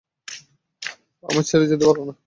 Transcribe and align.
আমায় 1.23 1.45
ছেড়ে 1.49 1.65
যেতে 1.71 1.85
পারো 1.87 2.01
না। 2.07 2.13